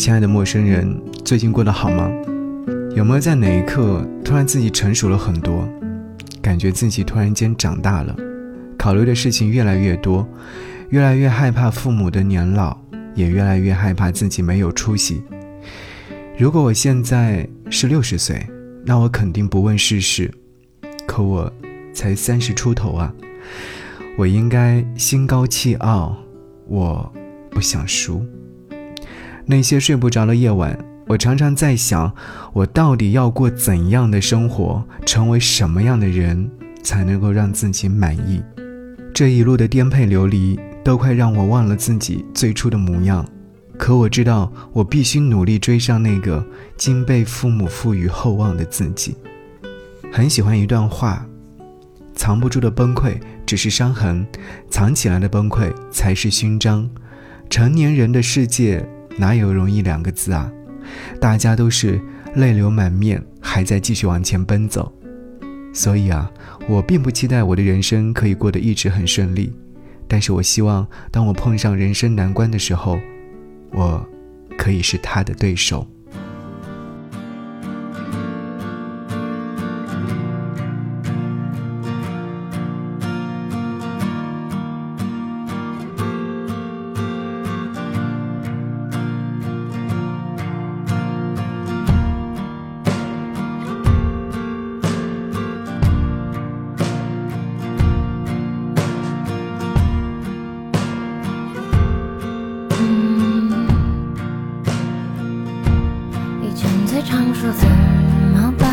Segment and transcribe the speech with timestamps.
[0.00, 2.10] 亲爱的陌生人，最近过得好吗？
[2.96, 5.68] 有没有在哪一刻突然自己成熟了很多，
[6.40, 8.16] 感觉自己突然间长大了，
[8.78, 10.26] 考虑的事情越来越多，
[10.88, 12.78] 越来越害怕父母的年老，
[13.14, 15.22] 也越来越害怕自己没有出息。
[16.38, 18.46] 如果我现在是六十岁，
[18.86, 20.32] 那我肯定不问世事，
[21.06, 21.52] 可我
[21.92, 23.12] 才三十出头啊，
[24.16, 26.16] 我应该心高气傲，
[26.68, 27.12] 我
[27.50, 28.24] 不想输。
[29.46, 32.12] 那些睡不着的夜晚，我常常在想，
[32.52, 36.48] 我到底要过怎样的生活，成为什么样的人，
[36.82, 38.40] 才能够让自己满意？
[39.12, 43.26] 这一路的颠沛流离，都快让我忘了自己最初的模样。
[43.76, 46.44] 可我知道，我必须努力追上那个
[46.76, 49.16] 经被父母赋予厚望的自己。
[50.12, 51.26] 很喜欢一段话：
[52.14, 54.24] 藏不住的崩溃只是伤痕，
[54.68, 56.88] 藏起来的崩溃才是勋章。
[57.48, 58.86] 成年人的世界。
[59.16, 60.50] 哪有容易两个字啊？
[61.20, 62.00] 大家都是
[62.34, 64.92] 泪流满面，还在继续往前奔走。
[65.72, 66.30] 所以啊，
[66.68, 69.52] 我并不期待我的人生可以过得一直很顺利，
[70.08, 72.98] 但是我希望，当我碰上人生难关的时候，
[73.72, 74.04] 我
[74.58, 75.86] 可以是他的对手。
[106.60, 107.66] 以前最常说怎
[108.34, 108.68] 么办？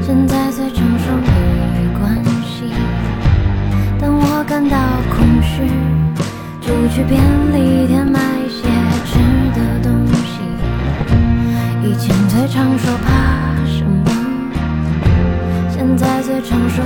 [0.00, 1.28] 现在最常说没
[1.98, 2.72] 关系。
[4.00, 4.78] 当我感到
[5.12, 5.68] 空虚，
[6.58, 7.20] 就去便
[7.52, 8.62] 利店买些
[9.04, 9.18] 吃
[9.52, 10.40] 的东西。
[11.86, 14.10] 以前最常说怕什么？
[15.68, 16.82] 现在最常说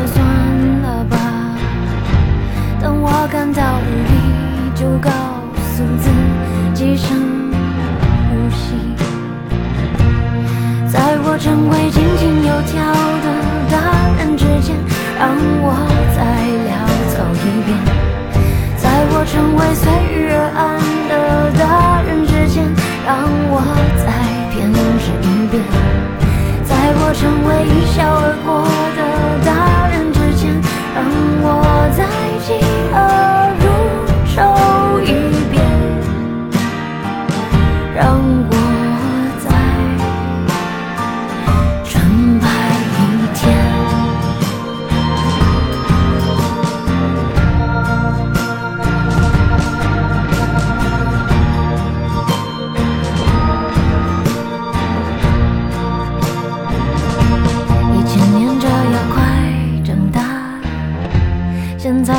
[17.47, 17.79] 一遍；
[18.77, 20.67] 在我成为随遇而安
[21.09, 21.13] 的
[21.59, 22.67] 大人之前，
[23.07, 23.09] 让
[23.49, 23.63] 我
[24.03, 24.07] 再
[24.51, 25.55] 偏执一遍；
[26.65, 28.49] 在我成为一笑而过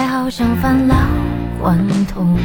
[0.07, 0.95] 好像返老
[1.61, 2.37] 还童，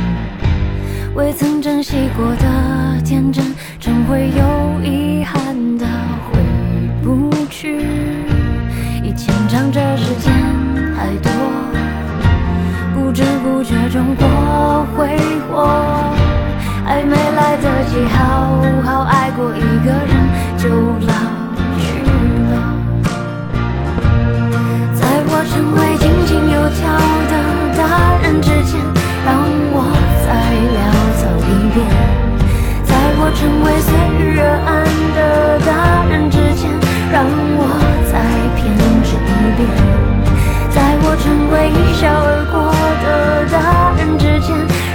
[1.15, 5.87] 未曾珍惜过的天真，终会有遗憾的
[6.27, 6.41] 回
[7.03, 7.81] 不去。
[9.05, 10.33] 以前仗着时间
[10.97, 11.31] 太多，
[12.95, 15.17] 不知不觉中过挥
[15.49, 16.02] 霍，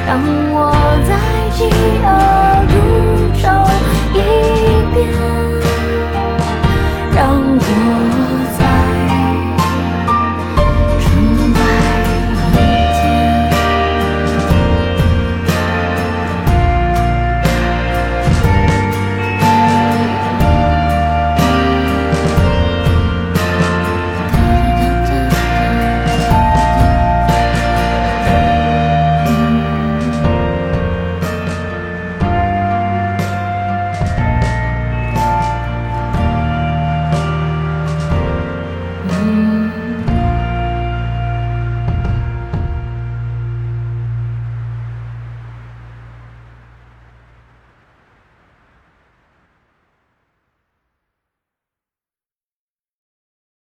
[0.08, 0.47] 让。